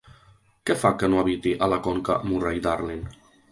[0.69, 3.07] Què fa que no habiti a la conca Murray-Darling?